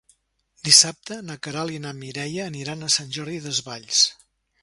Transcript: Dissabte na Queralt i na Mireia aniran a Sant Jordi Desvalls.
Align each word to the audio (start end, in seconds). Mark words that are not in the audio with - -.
Dissabte 0.67 1.17
na 1.25 1.35
Queralt 1.47 1.75
i 1.75 1.83
na 1.83 1.91
Mireia 1.99 2.47
aniran 2.53 2.83
a 2.87 2.91
Sant 2.97 3.13
Jordi 3.19 3.39
Desvalls. 3.47 4.01